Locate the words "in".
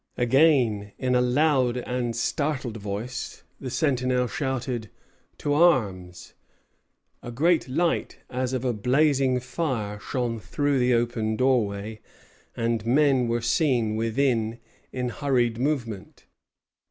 0.97-1.13, 14.91-15.09